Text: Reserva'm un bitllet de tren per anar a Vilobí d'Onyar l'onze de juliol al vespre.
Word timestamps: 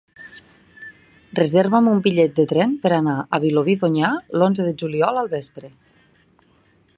Reserva'm 1.39 1.89
un 1.91 2.01
bitllet 2.07 2.33
de 2.39 2.45
tren 2.53 2.73
per 2.85 2.93
anar 2.97 3.13
a 3.19 3.41
Vilobí 3.45 3.77
d'Onyar 3.83 4.11
l'onze 4.41 4.67
de 4.71 4.75
juliol 4.85 5.21
al 5.25 5.31
vespre. 5.37 5.71